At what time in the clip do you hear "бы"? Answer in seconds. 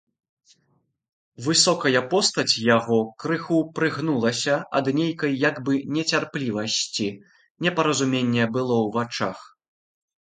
5.67-5.73